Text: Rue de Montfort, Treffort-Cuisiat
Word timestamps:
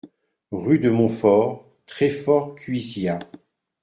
Rue 0.51 0.79
de 0.79 0.89
Montfort, 0.89 1.63
Treffort-Cuisiat 1.85 3.19